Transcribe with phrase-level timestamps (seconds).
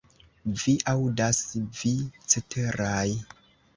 [0.61, 1.41] Vi aŭdas,
[1.81, 1.93] vi
[2.35, 3.07] ceteraj!